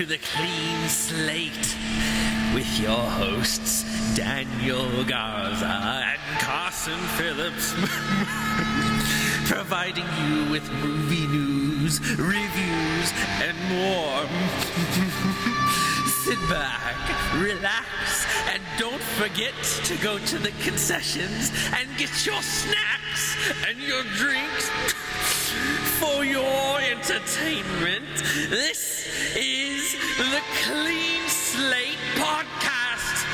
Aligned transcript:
to 0.00 0.06
the 0.06 0.16
Clean 0.34 0.88
Slate 0.88 1.76
with 2.54 2.80
your 2.80 3.04
hosts, 3.20 3.84
Daniel 4.16 5.04
Garza 5.04 5.66
and 5.66 6.40
Carson 6.40 6.98
Phillips, 7.18 7.74
providing 9.44 10.06
you 10.24 10.50
with 10.50 10.66
movie 10.82 11.26
news, 11.26 12.00
reviews, 12.16 13.12
and 13.42 13.58
more. 13.68 14.24
Sit 16.24 16.40
back, 16.48 16.96
relax, 17.34 18.24
and 18.48 18.62
don't 18.78 19.02
forget 19.20 19.52
to 19.84 19.96
go 19.98 20.16
to 20.16 20.38
the 20.38 20.52
concessions 20.62 21.52
and 21.76 21.86
get 21.98 22.24
your 22.24 22.40
snacks 22.40 23.36
and 23.68 23.78
your 23.78 24.02
drinks 24.16 24.70
for 26.00 26.24
your 26.24 26.80
entertainment. 26.80 28.06
This 28.48 29.36
is 29.36 29.69
the 29.98 30.40
Clean 30.64 31.26
Slate 31.28 31.98
Podcast. 32.14 33.26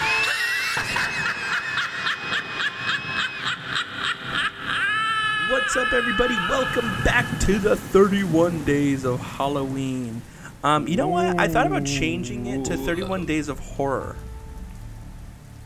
What's 5.51 5.77
up, 5.77 5.92
everybody? 5.92 6.34
Welcome 6.48 6.88
back 7.05 7.38
to 7.41 7.59
the 7.59 7.77
31 7.77 8.65
Days 8.65 9.05
of 9.05 9.20
Halloween. 9.20 10.23
Um, 10.65 10.88
you 10.88 10.96
know 10.96 11.09
what? 11.09 11.38
I 11.38 11.46
thought 11.48 11.66
about 11.66 11.84
changing 11.84 12.46
it 12.46 12.65
to 12.66 12.77
31 12.77 13.27
Days 13.27 13.48
of 13.48 13.59
Horror. 13.59 14.16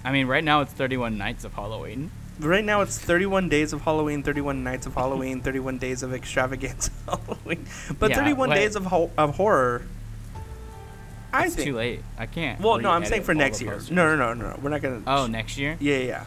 I 0.05 0.13
mean, 0.13 0.27
right 0.27 0.45
now 0.45 0.61
it's 0.61 0.73
31 0.73 1.17
Nights 1.17 1.45
of 1.45 1.55
Halloween. 1.55 2.11
Right 2.41 2.65
now, 2.65 2.81
it's 2.81 2.99
31 2.99 3.51
Days 3.51 3.75
of 3.75 3.83
Halloween, 3.83 4.23
31 4.23 4.65
Nights 4.65 4.87
of 4.87 4.95
Halloween, 4.95 5.41
31 5.43 5.77
Days 5.77 6.03
of 6.03 6.15
Extravaganza 6.15 6.91
Halloween. 7.07 7.67
But 7.99 8.11
Yeah, 8.11 8.17
31 8.17 8.49
wait. 8.49 8.57
Days 8.57 8.77
of, 8.77 8.87
ho- 8.87 9.11
of 9.19 9.37
Horror. 9.37 9.83
I 11.33 11.47
It's 11.47 11.55
think. 11.55 11.69
too 11.69 11.77
late. 11.77 12.01
I 12.19 12.27
can't. 12.27 12.61
Well, 12.61 12.79
no, 12.79 12.91
I'm 12.91 13.05
saying 13.05 13.23
for 13.23 13.35
next 13.35 13.61
year. 13.61 13.79
No, 13.91 14.15
no, 14.17 14.35
no, 14.35 14.51
no. 14.51 14.59
We're 14.63 14.71
not 14.71 14.83
gonna. 14.83 15.03
Oh, 15.07 15.27
next 15.27 15.57
year? 15.59 15.77
Yeah, 15.81 15.99
yeah, 15.99 16.25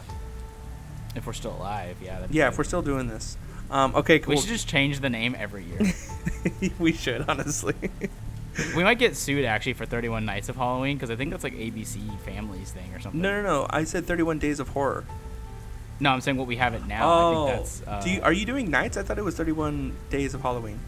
If 1.14 1.26
we're 1.26 1.32
still 1.32 1.52
alive, 1.52 1.96
yeah. 2.02 2.26
yeah. 2.30 2.48
If 2.48 2.58
we're 2.58 2.64
still 2.64 2.82
doing 2.82 3.06
this. 3.08 3.36
Um, 3.70 3.94
okay, 3.96 4.18
cool. 4.18 4.34
We 4.34 4.40
should 4.40 4.48
just 4.50 4.68
change 4.68 5.00
the 5.00 5.10
name 5.10 5.34
every 5.38 5.64
year. 5.64 6.72
we 6.78 6.92
should 6.92 7.24
honestly. 7.28 7.74
we 8.76 8.84
might 8.84 8.98
get 8.98 9.16
sued 9.16 9.44
actually 9.44 9.72
for 9.72 9.86
31 9.86 10.24
Nights 10.24 10.48
of 10.48 10.56
Halloween 10.56 10.96
because 10.96 11.10
I 11.10 11.16
think 11.16 11.30
that's 11.30 11.44
like 11.44 11.54
ABC 11.54 12.18
Families 12.20 12.70
thing 12.72 12.94
or 12.94 13.00
something. 13.00 13.20
no, 13.20 13.30
no, 13.30 13.42
no. 13.42 13.66
I 13.70 13.84
said 13.84 14.06
31 14.06 14.38
Days 14.38 14.60
of 14.60 14.68
Horror. 14.68 15.04
No, 16.00 16.10
I'm 16.10 16.20
saying 16.20 16.36
what 16.36 16.46
we 16.46 16.56
have 16.56 16.74
it 16.74 16.86
now. 16.86 17.08
oh, 17.08 17.46
I 17.46 17.46
think 17.46 17.58
that's. 17.58 17.82
Uh, 17.86 18.00
do 18.02 18.10
you, 18.10 18.20
are 18.22 18.32
you 18.32 18.44
doing 18.44 18.70
nights? 18.70 18.96
I 18.96 19.02
thought 19.02 19.18
it 19.18 19.24
was 19.24 19.36
31 19.36 19.96
Days 20.10 20.34
of 20.34 20.42
Halloween. 20.42 20.78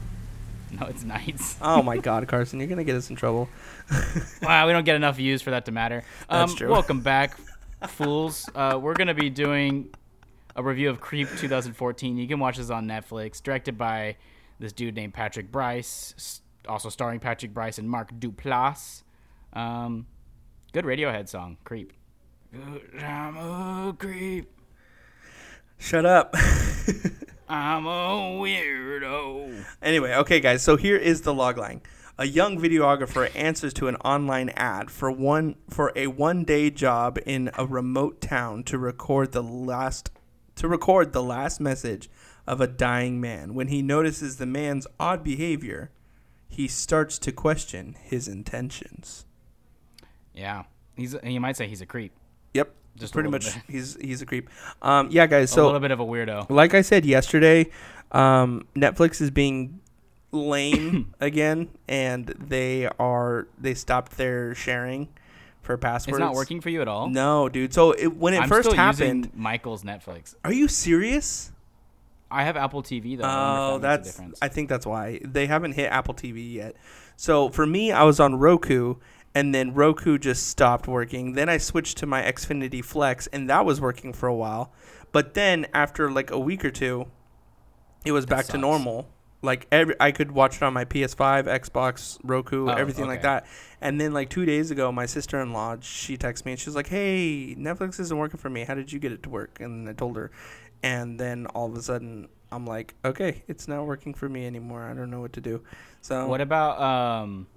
No, 0.81 0.86
it's 0.86 1.05
Nights. 1.05 1.56
Oh 1.62 1.83
my 1.83 1.97
God, 1.98 2.27
Carson, 2.28 2.59
you're 2.59 2.69
gonna 2.69 2.84
get 2.84 2.97
us 2.97 3.11
in 3.11 3.17
trouble. 3.17 3.48
wow, 4.42 4.67
we 4.67 4.72
don't 4.72 4.84
get 4.84 4.97
enough 4.97 5.17
views 5.17 5.42
for 5.42 5.50
that 5.50 5.64
to 5.67 5.72
matter. 5.72 6.03
Um, 6.28 6.41
That's 6.41 6.55
true. 6.55 6.70
Welcome 6.70 7.00
back, 7.00 7.39
fools. 7.89 8.48
Uh, 8.55 8.78
we're 8.81 8.94
gonna 8.94 9.14
be 9.14 9.31
doing 9.31 9.91
a 10.56 10.62
review 10.62 10.91
of 10.91 11.00
Creep 11.00 11.28
2014. 11.37 12.17
You 12.17 12.27
can 12.27 12.41
watch 12.41 12.56
this 12.56 12.70
on 12.70 12.87
Netflix. 12.87 13.42
Directed 13.42 13.78
by 13.78 14.17
this 14.59 14.72
dude 14.72 14.94
named 14.97 15.14
Patrick 15.14 15.53
Brice. 15.53 16.41
Also 16.67 16.89
starring 16.89 17.20
Patrick 17.20 17.55
Brice 17.55 17.78
and 17.78 17.89
Mark 17.89 18.12
Duplass. 18.19 19.03
Um, 19.53 20.06
good 20.72 20.84
Radiohead 20.84 21.28
song, 21.28 21.59
Creep. 21.64 21.92
Good, 22.53 23.03
I'm 23.03 23.37
a 23.37 23.94
creep. 23.97 24.50
Shut 25.78 26.06
up. 26.06 26.34
I'm 27.48 27.86
a 27.86 28.41
weirdo. 28.41 29.64
anyway, 29.80 30.14
okay, 30.14 30.41
guys. 30.41 30.62
So 30.62 30.77
here 30.77 30.97
is 30.97 31.22
the 31.22 31.33
logline. 31.33 31.80
A 32.19 32.27
young 32.27 32.58
videographer 32.58 33.31
answers 33.37 33.75
to 33.75 33.88
an 33.88 33.97
online 33.97 34.48
ad 34.50 34.91
for 34.91 35.10
one 35.10 35.56
for 35.69 35.93
a 35.94 36.06
one-day 36.06 36.70
job 36.70 37.19
in 37.26 37.50
a 37.59 37.66
remote 37.66 38.20
town 38.20 38.62
to 38.65 38.78
record 38.78 39.32
the 39.32 39.43
last 39.43 40.10
to 40.56 40.66
record 40.66 41.12
the 41.12 41.22
last 41.22 41.60
message 41.60 42.09
of 42.47 42.60
a 42.60 42.66
dying 42.66 43.20
man. 43.20 43.54
When 43.54 43.69
he 43.69 43.82
notices 43.82 44.38
the 44.38 44.47
man's 44.47 44.87
odd 44.99 45.22
behavior, 45.22 45.91
he 46.49 46.66
starts 46.69 47.19
to 47.19 47.32
question 47.32 47.97
his 48.03 48.28
intentions. 48.28 49.26
Yeah, 50.34 50.65
he's. 50.97 51.15
You 51.22 51.41
might 51.41 51.56
say 51.56 51.69
he's 51.69 51.82
a 51.82 51.87
creep. 51.87 52.12
Yep, 52.54 52.72
Just 52.96 53.12
pretty 53.12 53.28
much. 53.30 53.54
bit. 53.54 53.62
He's 53.68 53.96
he's 54.00 54.22
a 54.22 54.26
creep. 54.26 54.48
Um, 54.82 55.08
yeah, 55.10 55.26
guys. 55.26 55.50
So 55.50 55.64
a 55.64 55.66
little 55.66 55.80
bit 55.80 55.90
of 55.90 56.00
a 56.00 56.04
weirdo. 56.06 56.48
like 56.50 56.74
I 56.74 56.82
said 56.82 57.04
yesterday, 57.04 57.70
um, 58.12 58.66
Netflix 58.74 59.20
is 59.20 59.30
being 59.30 59.80
lame 60.32 61.14
again, 61.20 61.68
and 61.88 62.26
they 62.38 62.88
are 62.98 63.48
they 63.58 63.74
stopped 63.74 64.16
their 64.16 64.54
sharing 64.54 65.08
for 65.62 65.76
passwords. 65.76 66.16
It's 66.18 66.20
not 66.20 66.34
working 66.34 66.60
for 66.60 66.70
you 66.70 66.80
at 66.82 66.88
all. 66.88 67.08
No, 67.08 67.48
dude. 67.48 67.74
So 67.74 67.92
it, 67.92 68.16
when 68.16 68.34
it 68.34 68.40
I'm 68.42 68.48
first 68.48 68.68
still 68.68 68.76
happened, 68.76 69.26
using 69.26 69.32
Michael's 69.40 69.82
Netflix. 69.82 70.34
are 70.44 70.52
you 70.52 70.68
serious? 70.68 71.52
I 72.30 72.42
have 72.44 72.56
Apple 72.56 72.82
TV 72.82 73.16
though. 73.16 73.24
Oh, 73.24 73.78
that 73.78 74.04
that's. 74.04 74.20
I 74.42 74.48
think 74.48 74.68
that's 74.68 74.84
why 74.86 75.20
they 75.24 75.46
haven't 75.46 75.72
hit 75.72 75.90
Apple 75.92 76.14
TV 76.14 76.54
yet. 76.54 76.74
So 77.16 77.48
for 77.50 77.64
me, 77.66 77.92
I 77.92 78.02
was 78.02 78.18
on 78.20 78.34
Roku, 78.36 78.96
and 79.36 79.54
then 79.54 79.74
Roku 79.74 80.16
just 80.16 80.48
stopped 80.48 80.88
working. 80.88 81.34
Then 81.34 81.50
I 81.50 81.58
switched 81.58 81.98
to 81.98 82.06
my 82.06 82.22
Xfinity 82.22 82.82
Flex, 82.82 83.26
and 83.26 83.50
that 83.50 83.66
was 83.66 83.82
working 83.82 84.14
for 84.14 84.30
a 84.30 84.34
while. 84.34 84.72
But 85.12 85.34
then 85.34 85.66
after 85.74 86.10
like 86.10 86.30
a 86.30 86.38
week 86.38 86.64
or 86.64 86.70
two, 86.70 87.08
it 88.06 88.12
was 88.12 88.25
back 88.25 88.46
to 88.46 88.56
normal. 88.56 89.10
Like 89.42 89.66
every, 89.70 89.94
I 90.00 90.10
could 90.10 90.32
watch 90.32 90.56
it 90.56 90.62
on 90.62 90.72
my 90.72 90.86
PS5, 90.86 91.44
Xbox, 91.44 92.19
Roku, 92.25 92.70
Oh, 92.70 92.72
everything 92.72 93.06
like 93.06 93.20
that. 93.22 93.46
And 93.82 94.00
then 94.00 94.14
like 94.14 94.30
two 94.30 94.46
days 94.46 94.70
ago, 94.70 94.91
my 94.91 95.04
sister-in-law 95.04 95.76
she 95.82 96.16
texted 96.16 96.46
me 96.46 96.52
and 96.52 96.58
she 96.58 96.70
was 96.70 96.75
like, 96.75 96.88
"Hey, 96.88 97.54
Netflix 97.58 98.00
isn't 98.00 98.16
working 98.16 98.38
for 98.38 98.48
me. 98.48 98.64
How 98.64 98.75
did 98.75 98.91
you 98.91 98.98
get 98.98 99.12
it 99.12 99.22
to 99.25 99.28
work?" 99.28 99.60
And 99.60 99.86
I 99.86 99.92
told 99.92 100.16
her, 100.16 100.30
and 100.82 101.20
then 101.20 101.44
all 101.48 101.66
of 101.66 101.76
a 101.76 101.82
sudden 101.82 102.28
I'm 102.50 102.66
like, 102.66 102.94
"Okay, 103.04 103.42
it's 103.48 103.69
not 103.69 103.84
working 103.84 104.14
for 104.14 104.30
me 104.30 104.46
anymore. 104.46 104.84
I 104.84 104.94
don't 104.94 105.10
know 105.10 105.20
what 105.20 105.34
to 105.34 105.42
do." 105.42 105.62
So 106.00 106.26
What 106.26 106.41
about 106.41 106.80
um, 106.80 107.48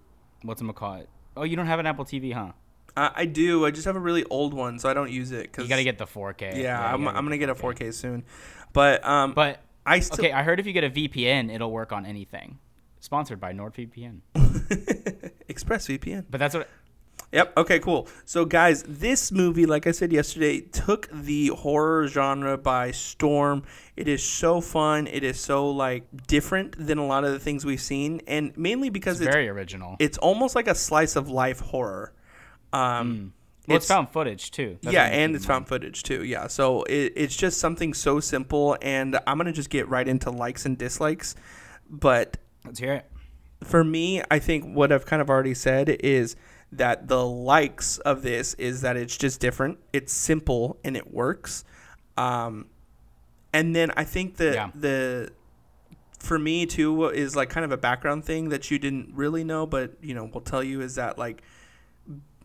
what's 0.41 0.61
it 0.61 0.75
call 0.75 0.95
it? 0.95 1.09
Oh, 1.39 1.43
you 1.43 1.55
don't 1.55 1.67
have 1.67 1.79
an 1.79 1.85
Apple 1.85 2.03
TV, 2.03 2.33
huh? 2.33 2.51
I, 2.97 3.11
I 3.15 3.25
do. 3.25 3.65
I 3.65 3.71
just 3.71 3.85
have 3.85 3.95
a 3.95 3.99
really 3.99 4.25
old 4.25 4.53
one, 4.53 4.77
so 4.77 4.89
I 4.89 4.93
don't 4.93 5.09
use 5.09 5.31
it. 5.31 5.51
Cause 5.53 5.63
You 5.63 5.69
gotta 5.69 5.85
get 5.85 5.97
the 5.97 6.05
4K. 6.05 6.57
Yeah, 6.57 6.77
you 6.79 6.95
I'm, 6.95 7.07
I'm 7.07 7.23
gonna 7.23 7.37
get 7.37 7.49
a 7.49 7.55
4K 7.55 7.93
soon, 7.93 8.25
but 8.73 9.05
um, 9.07 9.33
But 9.33 9.61
I 9.85 10.01
still 10.01 10.25
okay, 10.25 10.33
I 10.33 10.43
heard 10.43 10.59
if 10.59 10.65
you 10.65 10.73
get 10.73 10.83
a 10.83 10.89
VPN, 10.89 11.49
it'll 11.53 11.71
work 11.71 11.93
on 11.93 12.05
anything. 12.05 12.59
Sponsored 12.99 13.39
by 13.39 13.53
NordVPN. 13.53 14.19
ExpressVPN. 14.35 16.25
But 16.29 16.39
that's 16.39 16.55
what. 16.55 16.67
Yep. 17.31 17.53
Okay. 17.57 17.79
Cool. 17.79 18.07
So, 18.25 18.43
guys, 18.45 18.83
this 18.87 19.31
movie, 19.31 19.65
like 19.67 19.85
I 19.85 19.91
said 19.91 20.11
yesterday, 20.11 20.61
took 20.61 21.07
the 21.11 21.47
horror 21.47 22.07
genre 22.07 22.57
by 22.57 22.91
storm. 22.91 23.63
It 23.95 24.07
is 24.07 24.23
so 24.23 24.61
fun. 24.61 25.05
It 25.07 25.23
is 25.23 25.39
so 25.39 25.69
like 25.69 26.05
different 26.27 26.75
than 26.77 26.97
a 26.97 27.05
lot 27.05 27.23
of 27.23 27.31
the 27.31 27.39
things 27.39 27.65
we've 27.65 27.81
seen, 27.81 28.21
and 28.27 28.55
mainly 28.57 28.89
because 28.89 29.19
It's 29.21 29.27
it's 29.27 29.35
very 29.35 29.47
original. 29.49 29.95
it's 29.99 30.17
almost 30.17 30.55
like 30.55 30.67
a 30.67 30.73
slice 30.75 31.15
of 31.15 31.29
life 31.29 31.59
horror. 31.59 32.13
Um, 32.73 33.33
well, 33.67 33.77
it's, 33.77 33.85
it's- 33.85 33.95
found 33.95 34.09
footage 34.09 34.51
too. 34.51 34.77
That's 34.81 34.93
yeah, 34.93 35.05
and 35.05 35.35
it's 35.35 35.45
found 35.45 35.67
footage 35.67 36.01
too. 36.03 36.23
Yeah, 36.23 36.47
so 36.47 36.83
it, 36.83 37.13
it's 37.15 37.35
just 37.35 37.59
something 37.59 37.93
so 37.93 38.19
simple, 38.19 38.77
and 38.81 39.19
I'm 39.27 39.37
gonna 39.37 39.51
just 39.51 39.69
get 39.69 39.87
right 39.87 40.07
into 40.07 40.31
likes 40.31 40.65
and 40.65 40.77
dislikes. 40.77 41.35
But 41.89 42.37
Let's 42.65 42.79
hear 42.79 42.93
it. 42.93 43.05
for 43.63 43.83
me, 43.83 44.21
I 44.31 44.39
think 44.39 44.75
what 44.75 44.91
I've 44.91 45.05
kind 45.05 45.21
of 45.21 45.29
already 45.29 45.53
said 45.53 45.89
is 45.89 46.35
that 46.71 47.07
the 47.07 47.25
likes 47.25 47.97
of 47.99 48.21
this 48.21 48.53
is 48.55 48.81
that 48.81 48.95
it's 48.95 49.17
just 49.17 49.39
different. 49.39 49.79
It's 49.93 50.13
simple 50.13 50.77
and 50.83 50.95
it 50.95 51.11
works. 51.13 51.63
Um, 52.17 52.67
and 53.53 53.75
then 53.75 53.91
I 53.97 54.03
think 54.03 54.37
that 54.37 54.53
Yeah. 54.53 54.69
the 54.75 55.31
for 56.19 56.37
me 56.37 56.65
too 56.65 57.05
is 57.05 57.35
like 57.35 57.49
kind 57.49 57.63
of 57.63 57.71
a 57.71 57.77
background 57.77 58.25
thing 58.25 58.49
that 58.49 58.69
you 58.69 58.77
didn't 58.77 59.09
really 59.13 59.43
know, 59.43 59.65
but 59.65 59.93
you 60.01 60.13
know, 60.13 60.29
we'll 60.31 60.41
tell 60.41 60.61
you 60.63 60.81
is 60.81 60.95
that 60.95 61.17
like 61.17 61.41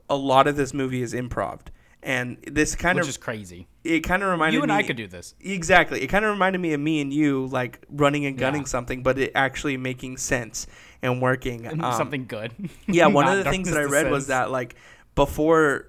a 0.08 0.16
lot 0.16 0.46
of 0.46 0.56
this 0.56 0.72
movie 0.72 1.02
is 1.02 1.12
improv. 1.12 1.60
And 2.06 2.36
this 2.46 2.74
kind 2.76 2.96
Which 2.96 3.04
of 3.04 3.08
is 3.08 3.16
crazy. 3.16 3.66
it 3.82 4.00
kind 4.00 4.22
of 4.22 4.28
reminded 4.30 4.56
You 4.58 4.62
and 4.62 4.70
me 4.70 4.76
I 4.76 4.82
could 4.82 4.96
do 4.98 5.06
this. 5.06 5.34
Exactly. 5.40 6.02
It 6.02 6.08
kind 6.08 6.22
of 6.26 6.32
reminded 6.32 6.60
me 6.60 6.74
of 6.74 6.80
me 6.80 7.00
and 7.00 7.10
you, 7.12 7.46
like 7.46 7.80
running 7.88 8.26
and 8.26 8.36
gunning 8.36 8.60
Yeah. 8.62 8.66
something, 8.66 9.02
but 9.02 9.18
it 9.18 9.32
actually 9.34 9.78
making 9.78 10.18
sense 10.18 10.66
and 11.00 11.22
working. 11.22 11.66
Um, 11.82 11.92
Something 11.94 12.26
good. 12.26 12.52
Yeah, 12.86 13.06
one 13.06 13.26
of 13.26 13.42
the 13.42 13.50
things 13.50 13.70
that 13.70 13.78
I 13.80 13.84
read 13.84 14.10
was 14.10 14.26
that 14.26 14.50
like 14.50 14.76
before, 15.14 15.88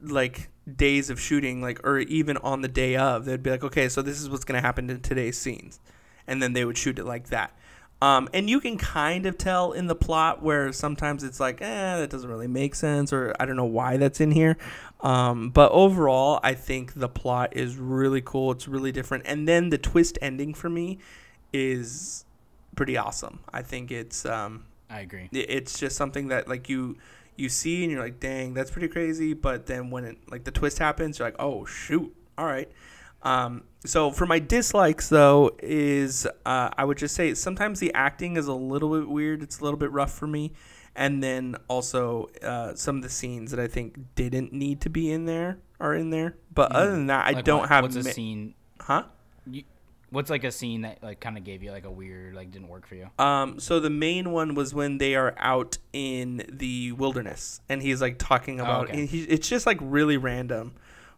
like 0.00 0.48
days 0.76 1.10
of 1.10 1.20
shooting, 1.20 1.62
like 1.62 1.86
or 1.86 2.00
even 2.00 2.36
on 2.38 2.62
the 2.62 2.68
day 2.68 2.96
of, 2.96 3.24
they'd 3.24 3.42
be 3.42 3.50
like, 3.50 3.62
okay, 3.62 3.88
so 3.88 4.02
this 4.02 4.20
is 4.20 4.28
what's 4.28 4.44
gonna 4.44 4.60
happen 4.60 4.90
in 4.90 5.00
today's 5.00 5.38
scenes, 5.38 5.78
and 6.26 6.42
then 6.42 6.54
they 6.54 6.64
would 6.64 6.76
shoot 6.76 6.98
it 6.98 7.04
like 7.04 7.28
that. 7.28 7.56
Um, 8.02 8.28
and 8.34 8.50
you 8.50 8.58
can 8.58 8.78
kind 8.78 9.26
of 9.26 9.38
tell 9.38 9.70
in 9.70 9.86
the 9.86 9.94
plot 9.94 10.42
where 10.42 10.72
sometimes 10.72 11.22
it's 11.22 11.38
like, 11.38 11.62
eh, 11.62 11.98
that 11.98 12.10
doesn't 12.10 12.28
really 12.28 12.48
make 12.48 12.74
sense, 12.74 13.12
or 13.12 13.32
I 13.38 13.46
don't 13.46 13.54
know 13.54 13.64
why 13.64 13.96
that's 13.96 14.20
in 14.20 14.32
here. 14.32 14.56
Um, 15.02 15.50
but 15.50 15.70
overall, 15.70 16.40
I 16.42 16.54
think 16.54 16.94
the 16.94 17.08
plot 17.08 17.56
is 17.56 17.76
really 17.76 18.20
cool. 18.20 18.50
It's 18.50 18.66
really 18.66 18.90
different. 18.90 19.22
And 19.28 19.46
then 19.46 19.70
the 19.70 19.78
twist 19.78 20.18
ending 20.20 20.52
for 20.52 20.68
me 20.68 20.98
is 21.52 22.24
pretty 22.74 22.96
awesome. 22.96 23.38
I 23.52 23.62
think 23.62 23.92
it's 23.92 24.26
um, 24.26 24.64
I 24.90 25.02
agree. 25.02 25.28
it's 25.30 25.78
just 25.78 25.94
something 25.94 26.26
that 26.26 26.48
like 26.48 26.68
you 26.68 26.96
you 27.36 27.48
see 27.48 27.84
and 27.84 27.92
you're 27.92 28.02
like, 28.02 28.18
dang, 28.18 28.52
that's 28.52 28.72
pretty 28.72 28.88
crazy. 28.88 29.32
But 29.32 29.66
then 29.66 29.90
when 29.90 30.04
it 30.04 30.18
like 30.28 30.42
the 30.42 30.50
twist 30.50 30.80
happens, 30.80 31.20
you're 31.20 31.28
like, 31.28 31.36
oh 31.38 31.66
shoot, 31.66 32.12
all 32.36 32.46
right. 32.46 32.68
Um, 33.22 33.64
so 33.84 34.10
for 34.10 34.26
my 34.26 34.38
dislikes 34.38 35.08
though 35.08 35.52
is 35.62 36.26
uh, 36.46 36.70
I 36.76 36.84
would 36.84 36.98
just 36.98 37.14
say 37.14 37.34
sometimes 37.34 37.80
the 37.80 37.92
acting 37.94 38.36
is 38.36 38.46
a 38.48 38.54
little 38.54 38.98
bit 38.98 39.08
weird. 39.08 39.42
It's 39.42 39.60
a 39.60 39.64
little 39.64 39.78
bit 39.78 39.90
rough 39.92 40.12
for 40.12 40.26
me, 40.26 40.52
and 40.96 41.22
then 41.22 41.56
also 41.68 42.30
uh, 42.42 42.74
some 42.74 42.96
of 42.96 43.02
the 43.02 43.08
scenes 43.08 43.50
that 43.52 43.60
I 43.60 43.66
think 43.68 43.96
didn't 44.14 44.52
need 44.52 44.80
to 44.82 44.90
be 44.90 45.10
in 45.10 45.24
there 45.26 45.58
are 45.80 45.94
in 45.94 46.10
there. 46.10 46.36
But 46.54 46.72
other 46.72 46.90
than 46.92 47.06
that, 47.08 47.26
I 47.26 47.32
Mm. 47.32 47.34
Like 47.36 47.44
don't 47.44 47.60
what- 47.60 47.68
have 47.70 47.82
What's 47.84 47.96
a 47.96 48.04
scene? 48.04 48.54
huh. 48.80 49.04
You, 49.50 49.64
what's 50.10 50.30
like 50.30 50.44
a 50.44 50.52
scene 50.52 50.82
that 50.82 51.02
like 51.02 51.18
kind 51.20 51.36
of 51.36 51.42
gave 51.42 51.62
you 51.64 51.70
like 51.72 51.84
a 51.84 51.90
weird 51.90 52.34
like 52.34 52.50
didn't 52.52 52.68
work 52.68 52.86
for 52.86 52.94
you? 52.94 53.08
Um, 53.18 53.58
so 53.58 53.80
the 53.80 53.90
main 53.90 54.30
one 54.30 54.54
was 54.54 54.72
when 54.74 54.98
they 54.98 55.14
are 55.16 55.34
out 55.38 55.78
in 55.92 56.44
the 56.48 56.92
wilderness, 56.92 57.60
and 57.68 57.82
he's 57.82 58.00
like 58.00 58.18
talking 58.18 58.60
about. 58.60 58.88
okay. 58.90 59.00
and 59.00 59.08
he, 59.08 59.22
it's 59.24 59.48
just 59.48 59.66
like 59.66 59.78
really 59.80 60.16
random. 60.16 60.74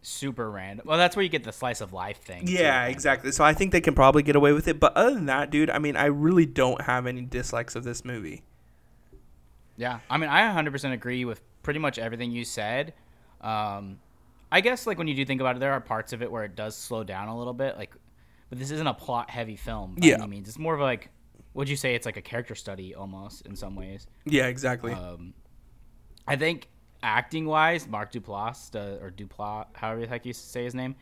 Super 0.07 0.51
random. 0.51 0.85
Well, 0.87 0.99
that's 0.99 1.15
where 1.15 1.23
you 1.23 1.29
get 1.29 1.43
the 1.43 1.51
slice 1.51 1.81
of 1.81 1.91
life 1.91 2.17
thing. 2.21 2.43
Yeah, 2.47 2.85
of. 2.85 2.91
exactly. 2.91 3.31
So 3.31 3.43
I 3.43 3.53
think 3.53 3.71
they 3.71 3.81
can 3.81 3.95
probably 3.95 4.21
get 4.21 4.35
away 4.35 4.53
with 4.53 4.67
it. 4.67 4.79
But 4.79 4.95
other 4.95 5.15
than 5.15 5.25
that, 5.25 5.49
dude, 5.49 5.71
I 5.71 5.79
mean, 5.79 5.95
I 5.95 6.05
really 6.05 6.45
don't 6.45 6.81
have 6.81 7.07
any 7.07 7.21
dislikes 7.21 7.75
of 7.75 7.83
this 7.83 8.05
movie. 8.05 8.43
Yeah, 9.77 9.99
I 10.09 10.17
mean, 10.17 10.29
I 10.29 10.41
100% 10.53 10.93
agree 10.93 11.25
with 11.25 11.41
pretty 11.63 11.79
much 11.79 11.97
everything 11.97 12.31
you 12.31 12.45
said. 12.45 12.93
Um, 13.41 13.99
I 14.51 14.61
guess 14.61 14.85
like 14.85 14.97
when 14.97 15.07
you 15.07 15.15
do 15.15 15.25
think 15.25 15.41
about 15.41 15.55
it, 15.55 15.59
there 15.59 15.73
are 15.73 15.81
parts 15.81 16.13
of 16.13 16.21
it 16.21 16.31
where 16.31 16.43
it 16.43 16.55
does 16.55 16.75
slow 16.75 17.03
down 17.03 17.27
a 17.27 17.37
little 17.37 17.53
bit. 17.53 17.75
Like, 17.75 17.95
but 18.49 18.59
this 18.59 18.69
isn't 18.71 18.87
a 18.87 18.93
plot-heavy 18.93 19.55
film 19.55 19.95
by 19.95 20.05
Yeah. 20.07 20.15
any 20.15 20.27
means. 20.27 20.47
It's 20.47 20.59
more 20.59 20.75
of 20.75 20.81
like, 20.81 21.09
would 21.55 21.67
you 21.67 21.75
say 21.75 21.95
it's 21.95 22.05
like 22.05 22.17
a 22.17 22.21
character 22.21 22.53
study 22.53 22.93
almost 22.93 23.45
in 23.47 23.55
some 23.55 23.75
ways? 23.75 24.05
Yeah, 24.25 24.45
exactly. 24.47 24.93
Um, 24.93 25.33
I 26.27 26.35
think 26.35 26.69
acting-wise, 27.05 27.87
Mark 27.87 28.11
Duplass 28.11 28.71
does, 28.71 28.99
or 29.01 29.11
Duplass, 29.11 29.67
however 29.73 30.01
the 30.01 30.07
heck 30.07 30.25
you 30.25 30.33
say 30.33 30.63
his 30.63 30.73
name, 30.73 30.95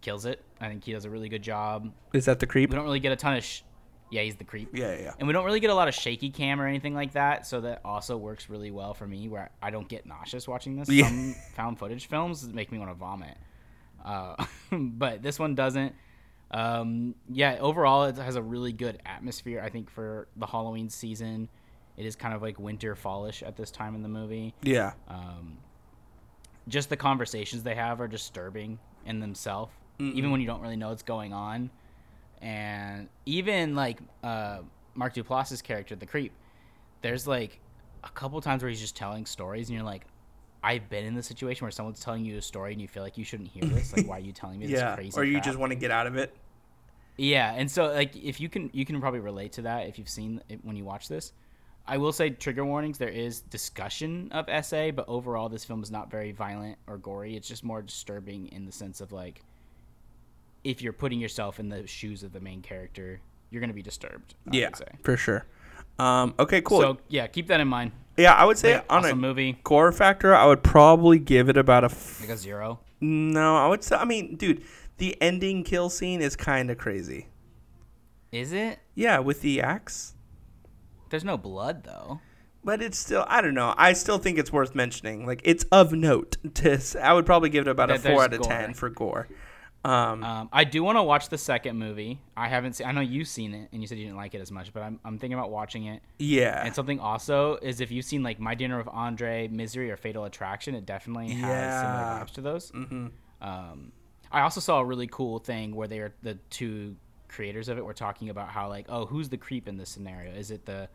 kills 0.00 0.24
it. 0.24 0.42
I 0.60 0.68
think 0.68 0.82
he 0.82 0.92
does 0.92 1.04
a 1.04 1.10
really 1.10 1.28
good 1.28 1.42
job. 1.42 1.92
Is 2.12 2.24
that 2.24 2.40
the 2.40 2.46
creep? 2.46 2.70
We 2.70 2.76
don't 2.76 2.84
really 2.84 3.00
get 3.00 3.12
a 3.12 3.16
ton 3.16 3.36
of. 3.36 3.44
Sh- 3.44 3.62
yeah, 4.10 4.22
he's 4.22 4.36
the 4.36 4.44
creep. 4.44 4.76
Yeah, 4.76 4.94
yeah. 4.98 5.12
And 5.18 5.26
we 5.26 5.32
don't 5.32 5.46
really 5.46 5.60
get 5.60 5.70
a 5.70 5.74
lot 5.74 5.88
of 5.88 5.94
shaky 5.94 6.28
cam 6.28 6.60
or 6.60 6.66
anything 6.66 6.94
like 6.94 7.12
that, 7.12 7.46
so 7.46 7.62
that 7.62 7.80
also 7.82 8.18
works 8.18 8.50
really 8.50 8.70
well 8.70 8.92
for 8.92 9.06
me, 9.06 9.28
where 9.28 9.50
I 9.62 9.70
don't 9.70 9.88
get 9.88 10.04
nauseous 10.04 10.46
watching 10.46 10.76
this. 10.76 10.88
Yeah. 10.88 11.08
Some 11.08 11.34
found 11.54 11.78
footage 11.78 12.08
films 12.08 12.46
make 12.46 12.70
me 12.70 12.78
want 12.78 12.90
to 12.90 12.94
vomit, 12.94 13.36
uh, 14.04 14.44
but 14.72 15.22
this 15.22 15.38
one 15.38 15.54
doesn't. 15.54 15.94
Um, 16.50 17.14
yeah, 17.30 17.56
overall, 17.60 18.04
it 18.04 18.16
has 18.16 18.36
a 18.36 18.42
really 18.42 18.72
good 18.72 19.00
atmosphere. 19.06 19.62
I 19.64 19.70
think 19.70 19.88
for 19.88 20.28
the 20.36 20.46
Halloween 20.46 20.90
season, 20.90 21.48
it 21.96 22.06
is 22.06 22.16
kind 22.16 22.34
of 22.34 22.42
like 22.42 22.58
winter 22.58 22.94
fallish 22.94 23.42
at 23.42 23.56
this 23.56 23.70
time 23.70 23.94
in 23.94 24.02
the 24.02 24.08
movie. 24.08 24.54
Yeah. 24.62 24.92
Just 26.68 26.88
the 26.88 26.96
conversations 26.96 27.62
they 27.62 27.74
have 27.74 28.00
are 28.00 28.08
disturbing 28.08 28.78
in 29.04 29.18
themselves, 29.20 29.72
even 29.98 30.30
when 30.30 30.40
you 30.40 30.46
don't 30.46 30.60
really 30.60 30.76
know 30.76 30.90
what's 30.90 31.02
going 31.02 31.32
on. 31.32 31.70
And 32.40 33.08
even 33.26 33.74
like 33.74 34.00
uh, 34.22 34.58
Mark 34.94 35.14
Duplass's 35.14 35.62
character, 35.62 35.94
the 35.96 36.06
creep, 36.06 36.32
there's 37.02 37.26
like 37.26 37.60
a 38.04 38.08
couple 38.10 38.40
times 38.40 38.62
where 38.62 38.70
he's 38.70 38.80
just 38.80 38.96
telling 38.96 39.26
stories, 39.26 39.68
and 39.68 39.76
you're 39.76 39.84
like, 39.86 40.04
I've 40.64 40.88
been 40.88 41.04
in 41.04 41.14
the 41.14 41.22
situation 41.22 41.64
where 41.64 41.72
someone's 41.72 42.00
telling 42.00 42.24
you 42.24 42.36
a 42.38 42.42
story 42.42 42.72
and 42.72 42.80
you 42.80 42.86
feel 42.86 43.02
like 43.02 43.18
you 43.18 43.24
shouldn't 43.24 43.48
hear 43.48 43.64
this. 43.64 43.92
Like, 43.92 44.06
why 44.06 44.18
are 44.18 44.20
you 44.20 44.30
telling 44.32 44.60
me 44.60 44.66
this 44.66 44.74
Yeah. 44.80 44.94
crazy? 44.94 45.18
Or 45.18 45.24
you 45.24 45.34
crap? 45.34 45.44
just 45.44 45.58
want 45.58 45.70
to 45.72 45.76
get 45.76 45.90
out 45.90 46.06
of 46.06 46.16
it. 46.16 46.34
Yeah, 47.16 47.52
and 47.52 47.70
so 47.70 47.86
like 47.92 48.16
if 48.16 48.40
you 48.40 48.48
can 48.48 48.70
you 48.72 48.84
can 48.86 49.00
probably 49.00 49.20
relate 49.20 49.52
to 49.52 49.62
that 49.62 49.86
if 49.88 49.98
you've 49.98 50.08
seen 50.08 50.40
it 50.48 50.60
when 50.64 50.76
you 50.76 50.84
watch 50.84 51.08
this. 51.08 51.32
I 51.86 51.96
will 51.98 52.12
say 52.12 52.30
trigger 52.30 52.64
warnings. 52.64 52.98
There 52.98 53.08
is 53.08 53.40
discussion 53.40 54.28
of 54.32 54.46
SA, 54.64 54.92
but 54.92 55.04
overall 55.08 55.48
this 55.48 55.64
film 55.64 55.82
is 55.82 55.90
not 55.90 56.10
very 56.10 56.32
violent 56.32 56.78
or 56.86 56.96
gory. 56.98 57.36
It's 57.36 57.48
just 57.48 57.64
more 57.64 57.82
disturbing 57.82 58.48
in 58.48 58.64
the 58.66 58.72
sense 58.72 59.00
of 59.00 59.12
like 59.12 59.42
if 60.64 60.80
you're 60.80 60.92
putting 60.92 61.18
yourself 61.18 61.58
in 61.58 61.68
the 61.68 61.86
shoes 61.86 62.22
of 62.22 62.32
the 62.32 62.40
main 62.40 62.62
character, 62.62 63.20
you're 63.50 63.60
gonna 63.60 63.72
be 63.72 63.82
disturbed. 63.82 64.34
I 64.52 64.56
yeah, 64.56 64.66
would 64.68 64.76
say. 64.76 64.88
for 65.02 65.16
sure. 65.16 65.44
Um, 65.98 66.34
okay, 66.38 66.60
cool. 66.60 66.80
So 66.80 66.98
yeah, 67.08 67.26
keep 67.26 67.48
that 67.48 67.60
in 67.60 67.68
mind. 67.68 67.92
yeah, 68.16 68.32
I 68.34 68.44
would 68.44 68.58
say 68.58 68.74
Like, 68.76 68.86
on 68.92 69.04
awesome 69.04 69.18
a 69.18 69.20
movie, 69.22 69.54
core 69.64 69.92
factor, 69.92 70.34
I 70.34 70.46
would 70.46 70.62
probably 70.62 71.18
give 71.18 71.48
it 71.48 71.56
about 71.56 71.82
a. 71.84 71.86
F- 71.86 72.20
like 72.20 72.30
a 72.30 72.36
zero. 72.36 72.78
no, 73.00 73.56
I 73.56 73.66
would 73.66 73.82
say. 73.82 73.96
I 73.96 74.04
mean, 74.04 74.36
dude, 74.36 74.62
the 74.98 75.20
ending 75.20 75.64
kill 75.64 75.90
scene 75.90 76.22
is 76.22 76.36
kind 76.36 76.70
of 76.70 76.78
crazy. 76.78 77.26
Is 78.30 78.52
it? 78.52 78.78
Yeah, 78.94 79.18
with 79.18 79.42
the 79.42 79.60
axe. 79.60 80.14
There's 81.12 81.24
no 81.24 81.36
blood 81.36 81.84
though. 81.84 82.20
But 82.64 82.80
it's 82.80 82.96
still, 82.98 83.24
I 83.28 83.40
don't 83.40 83.54
know. 83.54 83.74
I 83.76 83.92
still 83.92 84.18
think 84.18 84.38
it's 84.38 84.52
worth 84.52 84.74
mentioning. 84.74 85.26
Like, 85.26 85.40
it's 85.44 85.64
of 85.72 85.92
note. 85.92 86.36
To, 86.54 86.80
I 87.02 87.12
would 87.12 87.26
probably 87.26 87.48
give 87.50 87.66
it 87.66 87.70
about 87.70 87.90
a 87.90 87.98
four 87.98 88.22
out 88.22 88.32
of 88.32 88.40
gore. 88.40 88.48
ten 88.48 88.74
for 88.74 88.88
gore. 88.88 89.28
Um, 89.84 90.22
Um, 90.22 90.48
I 90.52 90.62
do 90.64 90.84
want 90.84 90.96
to 90.96 91.02
watch 91.02 91.28
the 91.28 91.38
second 91.38 91.76
movie. 91.76 92.20
I 92.36 92.48
haven't 92.48 92.74
seen. 92.74 92.86
I 92.86 92.92
know 92.92 93.00
you've 93.00 93.26
seen 93.26 93.52
it, 93.52 93.68
and 93.72 93.82
you 93.82 93.88
said 93.88 93.98
you 93.98 94.04
didn't 94.04 94.16
like 94.16 94.34
it 94.34 94.40
as 94.40 94.52
much, 94.52 94.72
but 94.72 94.82
I'm, 94.82 95.00
I'm 95.04 95.18
thinking 95.18 95.36
about 95.36 95.50
watching 95.50 95.86
it. 95.86 96.02
yeah, 96.18 96.64
And 96.64 96.74
something 96.74 97.00
also 97.00 97.56
is 97.56 97.80
if 97.80 97.90
you've 97.90 98.04
seen 98.04 98.22
like 98.22 98.38
My 98.38 98.54
Dinner 98.54 98.78
with 98.78 98.88
Andre, 98.88 99.48
Misery, 99.48 99.90
or 99.90 99.96
Fatal 99.96 100.24
Attraction, 100.24 100.74
it 100.76 100.86
definitely 100.86 101.30
has 101.30 101.80
similar 101.80 102.24
vibes 102.24 102.32
to 102.34 102.40
those. 102.40 102.70
Mm-hmm. 102.70 103.06
Um, 103.40 103.92
I 104.30 104.42
also 104.42 104.60
saw 104.60 104.78
a 104.78 104.84
really 104.84 105.08
cool 105.08 105.40
thing 105.40 105.74
where 105.74 105.88
they 105.88 105.98
are 105.98 106.14
the 106.22 106.34
two 106.48 106.96
creators 107.28 107.68
of 107.68 107.76
it 107.76 107.84
were 107.84 107.94
talking 107.94 108.28
about 108.28 108.48
how 108.48 108.68
like, 108.68 108.86
oh, 108.88 109.06
who's 109.06 109.28
the 109.28 109.36
creep 109.36 109.66
in 109.66 109.76
this 109.78 109.90
scenario? 109.90 110.32
Is 110.32 110.50
it 110.50 110.64
the 110.64 110.88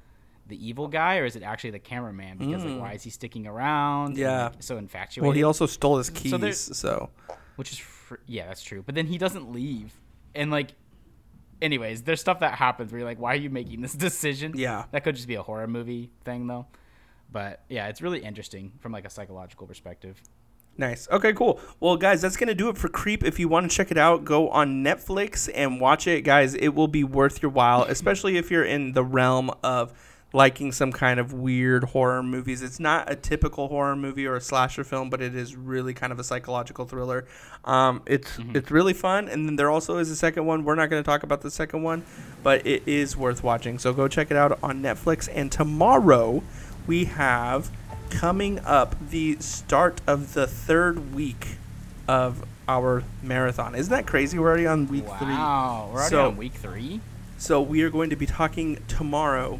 the 0.47 0.67
evil 0.67 0.87
guy 0.87 1.17
or 1.17 1.25
is 1.25 1.35
it 1.35 1.43
actually 1.43 1.71
the 1.71 1.79
cameraman? 1.79 2.37
Because 2.37 2.63
like, 2.63 2.79
why 2.79 2.93
is 2.93 3.03
he 3.03 3.09
sticking 3.09 3.45
around? 3.47 4.09
and, 4.09 4.17
Mm. 4.17 4.21
Yeah. 4.21 4.43
like, 4.49 4.63
so 4.63 4.77
infatuated. 4.77 5.23
well, 5.23 5.31
he 5.35 5.43
also 5.43 5.65
stole 5.65 5.97
his 5.97 6.09
keys, 6.09 6.31
So 6.59 6.73
so 6.73 7.09
which 7.57 7.71
is 7.71 7.77
fr- 7.77 8.15
yeah, 8.27 8.47
that's 8.47 8.63
true. 8.63 8.81
But 8.85 8.95
then 8.95 9.07
he 9.07 9.17
doesn't 9.17 9.51
leave, 9.51 9.93
and 10.35 10.49
like, 10.51 10.71
anyways, 11.61 12.03
there's 12.03 12.19
stuff 12.21 12.39
that 12.41 12.53
happens 12.55 12.91
where 12.91 12.99
you're 12.99 13.07
like, 13.07 13.19
why 13.19 13.33
are 13.33 13.37
you 13.37 13.49
making 13.49 13.81
this 13.81 13.93
decision? 14.07 14.53
Yeah. 14.55 14.85
that 14.91 15.03
could 15.03 15.15
just 15.15 15.27
be 15.27 15.35
a 15.35 15.43
horror 15.43 15.67
movie 15.67 16.11
thing 16.23 16.47
though. 16.47 16.67
But 17.31 17.63
yeah, 17.69 17.87
it's 17.87 18.01
really 18.01 18.19
interesting 18.19 18.71
from 18.79 18.91
like 18.93 19.05
a 19.05 19.09
psychological 19.09 19.67
perspective. 19.67 20.21
Nice. 20.79 21.07
Okay, 21.11 21.33
cool. 21.33 21.59
Well, 21.79 21.97
guys, 21.97 22.21
that's 22.21 22.37
going 22.37 22.49
to 22.49 22.53
do 22.55 22.69
it 22.69 22.77
for 22.77 22.87
Creep. 22.87 23.23
If 23.25 23.39
you 23.39 23.47
want 23.49 23.69
to 23.69 23.75
check 23.75 23.89
it 23.89 23.97
out, 23.97 24.23
go 24.23 24.49
on 24.49 24.83
Netflix 24.83 25.49
and 25.55 25.81
watch 25.81 26.05
it. 26.05 26.21
Guys, 26.21 26.53
it 26.53 26.69
will 26.69 26.87
be 26.87 27.03
worth 27.03 27.41
your 27.41 27.49
while, 27.49 27.81
especially 27.89 28.37
if 28.37 28.51
you're 28.51 28.63
in 28.63 28.93
the 28.93 29.03
realm 29.03 29.49
of 29.63 29.91
liking 30.33 30.71
some 30.71 30.91
kind 30.91 31.19
of 31.19 31.31
weird 31.33 31.83
horror 31.85 32.21
movies. 32.21 32.61
It's 32.61 32.79
not 32.79 33.09
a 33.11 33.15
typical 33.15 33.69
horror 33.69 33.95
movie 33.95 34.25
or 34.25 34.35
a 34.35 34.41
slasher 34.41 34.83
film, 34.83 35.09
but 35.09 35.21
it 35.21 35.35
is 35.35 35.55
really 35.55 35.93
kind 35.93 36.11
of 36.11 36.19
a 36.19 36.23
psychological 36.23 36.85
thriller. 36.85 37.25
Um, 37.65 38.01
it's 38.05 38.37
it's 38.53 38.69
really 38.71 38.93
fun, 38.93 39.29
and 39.29 39.47
then 39.47 39.55
there 39.55 39.69
also 39.69 39.97
is 39.97 40.09
a 40.11 40.15
second 40.15 40.45
one. 40.45 40.63
We're 40.63 40.75
not 40.75 40.89
going 40.89 41.01
to 41.01 41.05
talk 41.07 41.23
about 41.23 41.41
the 41.41 41.51
second 41.51 41.83
one, 41.83 42.03
but 42.43 42.65
it 42.67 42.83
is 42.85 43.15
worth 43.15 43.43
watching. 43.43 43.79
So 43.79 43.93
go 43.93 44.07
check 44.07 44.29
it 44.31 44.37
out 44.37 44.59
on 44.61 44.81
Netflix. 44.81 45.29
And 45.33 45.51
tomorrow 45.51 46.43
we 46.85 47.05
have 47.05 47.71
coming 48.09 48.59
up 48.59 48.95
the 49.09 49.37
start 49.39 50.01
of 50.07 50.33
the 50.33 50.47
third 50.47 51.13
week 51.13 51.57
of 52.07 52.43
our 52.69 53.03
marathon. 53.23 53.75
Isn't 53.75 53.91
that 53.91 54.05
crazy? 54.07 54.37
We're 54.39 54.47
already 54.47 54.67
on 54.67 54.87
week 54.87 55.05
three. 55.19 55.27
Wow, 55.27 55.89
we're 55.91 55.99
already 55.99 56.09
So- 56.09 56.27
on 56.27 56.37
week 56.37 56.53
three. 56.53 56.99
So 57.37 57.61
we 57.61 57.81
are 57.83 57.89
going 57.89 58.09
to 58.09 58.15
be 58.15 58.25
talking 58.25 58.81
tomorrow. 58.87 59.59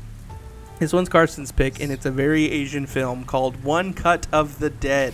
This 0.79 0.93
one's 0.93 1.09
Carson's 1.09 1.51
pick, 1.51 1.79
and 1.79 1.91
it's 1.91 2.05
a 2.05 2.11
very 2.11 2.51
Asian 2.51 2.85
film 2.85 3.23
called 3.25 3.63
One 3.63 3.93
Cut 3.93 4.27
of 4.31 4.59
the 4.59 4.69
Dead. 4.69 5.13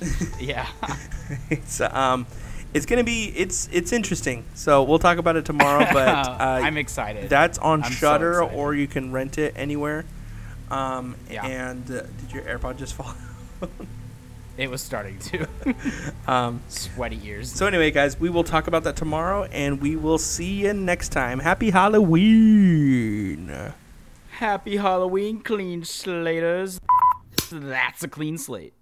Yeah, 0.40 0.66
it's 1.50 1.82
um, 1.82 2.26
it's 2.72 2.86
gonna 2.86 3.04
be 3.04 3.26
it's 3.36 3.68
it's 3.70 3.92
interesting. 3.92 4.44
So 4.54 4.82
we'll 4.82 4.98
talk 4.98 5.18
about 5.18 5.36
it 5.36 5.44
tomorrow. 5.44 5.84
But 5.92 6.08
uh, 6.08 6.36
I'm 6.40 6.78
excited. 6.78 7.28
that's 7.28 7.58
on 7.58 7.82
I'm 7.82 7.90
Shutter, 7.90 8.42
excited. 8.44 8.58
or 8.58 8.74
you 8.74 8.86
can 8.86 9.12
rent 9.12 9.36
it 9.36 9.52
anywhere. 9.56 10.06
Um, 10.70 11.16
Yeah. 11.28 11.44
and 11.44 11.84
uh, 11.90 12.02
did 12.02 12.32
your 12.32 12.42
AirPod 12.44 12.78
just 12.78 12.94
fall? 12.94 13.14
it 14.56 14.70
was 14.70 14.80
starting 14.80 15.18
to 15.18 15.46
um, 16.26 16.62
sweaty 16.68 17.20
ears. 17.24 17.52
so 17.52 17.66
anyway, 17.66 17.90
guys, 17.90 18.18
we 18.18 18.30
will 18.30 18.44
talk 18.44 18.68
about 18.68 18.84
that 18.84 18.96
tomorrow, 18.96 19.44
and 19.44 19.82
we 19.82 19.96
will 19.96 20.18
see 20.18 20.62
you 20.62 20.72
next 20.72 21.10
time. 21.10 21.40
Happy 21.40 21.70
Halloween! 21.70 23.72
Happy 24.40 24.76
Halloween, 24.78 25.42
clean 25.42 25.84
slaters. 25.84 26.80
That's 27.52 28.02
a 28.02 28.08
clean 28.08 28.38
slate. 28.38 28.72